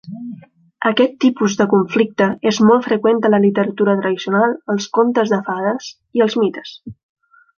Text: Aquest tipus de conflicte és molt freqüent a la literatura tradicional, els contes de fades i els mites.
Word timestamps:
Aquest 0.89 1.11
tipus 1.25 1.57
de 1.59 1.67
conflicte 1.73 2.29
és 2.53 2.61
molt 2.69 2.87
freqüent 2.87 3.21
a 3.29 3.31
la 3.33 3.41
literatura 3.45 3.95
tradicional, 4.01 4.57
els 4.75 4.89
contes 4.99 5.35
de 5.35 5.41
fades 5.51 5.91
i 6.21 6.25
els 6.27 6.39
mites. 6.45 6.75